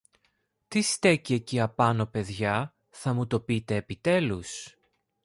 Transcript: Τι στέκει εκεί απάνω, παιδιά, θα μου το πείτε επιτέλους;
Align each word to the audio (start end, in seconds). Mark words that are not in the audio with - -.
Τι 0.67 0.81
στέκει 0.81 1.33
εκεί 1.33 1.59
απάνω, 1.59 2.05
παιδιά, 2.05 2.75
θα 2.89 3.13
μου 3.13 3.27
το 3.27 3.39
πείτε 3.39 3.75
επιτέλους; 3.75 4.75